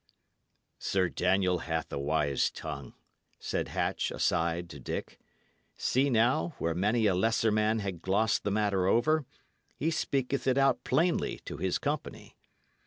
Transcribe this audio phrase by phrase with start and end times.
[0.79, 2.95] "Sir Daniel hath a wise tongue,"
[3.37, 5.19] said Hatch, aside, to Dick.
[5.77, 9.27] "See, now, where many a lesser man had glossed the matter over,
[9.77, 12.35] he speaketh it out plainly to his company.